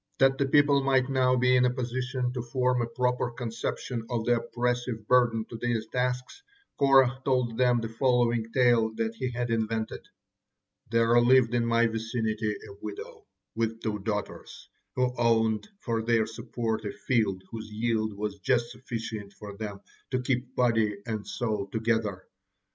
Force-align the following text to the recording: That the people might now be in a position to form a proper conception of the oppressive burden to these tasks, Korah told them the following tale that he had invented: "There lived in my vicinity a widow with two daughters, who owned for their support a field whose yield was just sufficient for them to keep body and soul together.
That 0.17 0.39
the 0.39 0.47
people 0.47 0.81
might 0.81 1.09
now 1.11 1.35
be 1.35 1.55
in 1.55 1.63
a 1.63 1.69
position 1.69 2.33
to 2.33 2.41
form 2.41 2.81
a 2.81 2.87
proper 2.87 3.29
conception 3.29 4.03
of 4.09 4.25
the 4.25 4.37
oppressive 4.37 5.07
burden 5.07 5.45
to 5.51 5.57
these 5.57 5.85
tasks, 5.89 6.41
Korah 6.79 7.21
told 7.23 7.55
them 7.55 7.81
the 7.81 7.87
following 7.87 8.51
tale 8.51 8.91
that 8.95 9.13
he 9.13 9.29
had 9.29 9.51
invented: 9.51 10.07
"There 10.89 11.21
lived 11.21 11.53
in 11.53 11.67
my 11.67 11.85
vicinity 11.85 12.51
a 12.67 12.73
widow 12.81 13.27
with 13.53 13.79
two 13.83 13.99
daughters, 13.99 14.69
who 14.95 15.13
owned 15.19 15.69
for 15.81 16.01
their 16.01 16.25
support 16.25 16.83
a 16.83 16.89
field 16.91 17.43
whose 17.51 17.71
yield 17.71 18.17
was 18.17 18.39
just 18.39 18.71
sufficient 18.71 19.33
for 19.33 19.55
them 19.55 19.81
to 20.09 20.19
keep 20.23 20.55
body 20.55 20.97
and 21.05 21.27
soul 21.27 21.67
together. 21.67 22.23